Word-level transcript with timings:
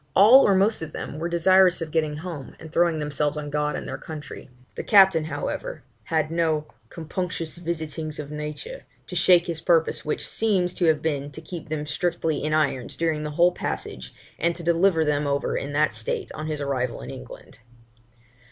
All 0.15 0.47
or 0.47 0.55
most 0.55 0.81
of 0.81 0.93
them 0.93 1.19
were 1.19 1.29
desirous 1.29 1.79
of 1.79 1.91
getting 1.91 2.17
home, 2.17 2.55
and 2.59 2.71
throwing 2.73 2.97
themselves 2.97 3.37
on 3.37 3.51
God 3.51 3.75
and 3.75 3.87
their 3.87 3.99
country. 3.99 4.49
The 4.73 4.81
captain, 4.83 5.25
however, 5.25 5.83
had 6.05 6.31
no 6.31 6.65
'compunctious 6.89 7.57
visitings 7.57 8.17
of 8.17 8.31
nature' 8.31 8.85
to 9.05 9.15
shake 9.15 9.45
his 9.45 9.61
purpose, 9.61 10.03
which 10.03 10.27
seems 10.27 10.73
to 10.73 10.85
have 10.85 11.03
been, 11.03 11.29
to 11.33 11.39
keep 11.39 11.69
them 11.69 11.85
strictly 11.85 12.43
in 12.43 12.51
irons 12.51 12.97
during 12.97 13.21
the 13.21 13.29
whole 13.37 13.51
passage, 13.51 14.11
and 14.39 14.55
to 14.55 14.63
deliver 14.63 15.05
them 15.05 15.27
over 15.27 15.55
in 15.55 15.71
that 15.73 15.93
state 15.93 16.31
on 16.31 16.47
his 16.47 16.59
arrival 16.61 17.01
in 17.01 17.11
England. 17.11 17.59